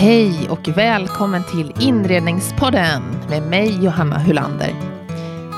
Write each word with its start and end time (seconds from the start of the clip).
Hej 0.00 0.48
och 0.50 0.68
välkommen 0.68 1.44
till 1.44 1.74
Inredningspodden 1.80 3.02
med 3.28 3.42
mig 3.42 3.84
Johanna 3.84 4.18
Hulander. 4.18 4.74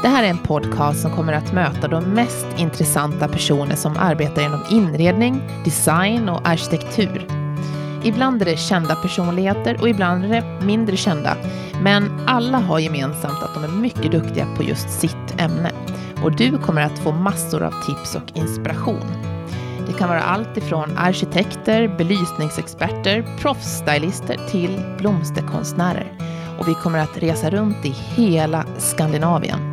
Det 0.02 0.08
här 0.08 0.24
är 0.24 0.28
en 0.28 0.38
podcast 0.38 1.02
som 1.02 1.10
kommer 1.10 1.32
att 1.32 1.52
möta 1.52 1.88
de 1.88 2.04
mest 2.04 2.46
intressanta 2.58 3.28
personer 3.28 3.76
som 3.76 3.96
arbetar 3.96 4.42
inom 4.42 4.60
inredning, 4.70 5.42
design 5.64 6.28
och 6.28 6.48
arkitektur. 6.48 7.26
Ibland 8.04 8.42
är 8.42 8.46
det 8.46 8.56
kända 8.56 8.94
personligheter 8.94 9.80
och 9.80 9.88
ibland 9.88 10.24
är 10.24 10.28
det 10.28 10.66
mindre 10.66 10.96
kända. 10.96 11.36
Men 11.82 12.20
alla 12.26 12.58
har 12.58 12.78
gemensamt 12.78 13.42
att 13.42 13.54
de 13.54 13.64
är 13.64 13.80
mycket 13.80 14.12
duktiga 14.12 14.46
på 14.56 14.62
just 14.62 14.90
sitt 14.90 15.40
ämne. 15.40 15.72
Och 16.22 16.36
du 16.36 16.58
kommer 16.58 16.82
att 16.82 16.98
få 16.98 17.12
massor 17.12 17.62
av 17.62 17.74
tips 17.86 18.14
och 18.14 18.38
inspiration. 18.38 19.31
Det 19.86 19.92
kan 19.92 20.08
vara 20.08 20.22
allt 20.22 20.56
ifrån 20.56 20.98
arkitekter, 20.98 21.88
belysningsexperter, 21.98 23.24
proffsstylister 23.38 24.36
till 24.50 24.80
blomsterkonstnärer. 24.98 26.12
Och 26.58 26.68
vi 26.68 26.74
kommer 26.74 26.98
att 26.98 27.18
resa 27.18 27.50
runt 27.50 27.84
i 27.84 27.90
hela 27.90 28.64
Skandinavien. 28.78 29.72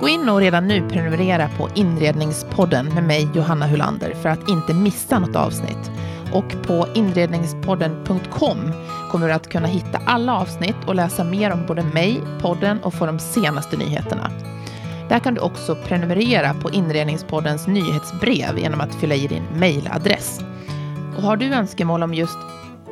Gå 0.00 0.08
in 0.08 0.28
och 0.28 0.40
redan 0.40 0.68
nu 0.68 0.88
prenumerera 0.88 1.50
på 1.58 1.68
Inredningspodden 1.74 2.86
med 2.94 3.04
mig 3.04 3.28
Johanna 3.34 3.66
Hulander 3.66 4.14
för 4.14 4.28
att 4.28 4.48
inte 4.48 4.74
missa 4.74 5.18
något 5.18 5.36
avsnitt. 5.36 5.90
Och 6.32 6.66
på 6.66 6.86
inredningspodden.com 6.94 8.72
kommer 9.10 9.26
du 9.26 9.32
att 9.32 9.48
kunna 9.48 9.68
hitta 9.68 10.00
alla 10.06 10.34
avsnitt 10.34 10.76
och 10.86 10.94
läsa 10.94 11.24
mer 11.24 11.52
om 11.52 11.66
både 11.66 11.82
mig, 11.82 12.20
podden 12.40 12.78
och 12.82 12.94
få 12.94 13.06
de 13.06 13.18
senaste 13.18 13.76
nyheterna. 13.76 14.30
Där 15.08 15.18
kan 15.18 15.34
du 15.34 15.40
också 15.40 15.74
prenumerera 15.74 16.54
på 16.54 16.70
Inredningspoddens 16.70 17.66
nyhetsbrev 17.66 18.58
genom 18.58 18.80
att 18.80 18.94
fylla 18.94 19.14
i 19.14 19.26
din 19.26 19.44
mejladress. 19.54 20.40
Och 21.16 21.22
har 21.22 21.36
du 21.36 21.46
önskemål 21.46 22.02
om 22.02 22.14
just 22.14 22.38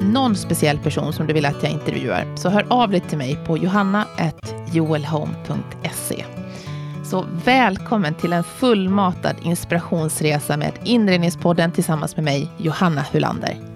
någon 0.00 0.36
speciell 0.36 0.78
person 0.78 1.12
som 1.12 1.26
du 1.26 1.34
vill 1.34 1.46
att 1.46 1.62
jag 1.62 1.72
intervjuar 1.72 2.36
så 2.36 2.48
hör 2.48 2.66
av 2.68 2.90
dig 2.90 3.00
till 3.00 3.18
mig 3.18 3.38
på 3.46 3.58
johanna.joelhome.se. 3.58 6.24
Så 7.04 7.24
välkommen 7.44 8.14
till 8.14 8.32
en 8.32 8.44
fullmatad 8.44 9.36
inspirationsresa 9.42 10.56
med 10.56 10.72
Inredningspodden 10.84 11.72
tillsammans 11.72 12.16
med 12.16 12.24
mig, 12.24 12.50
Johanna 12.58 13.04
Hulander. 13.12 13.75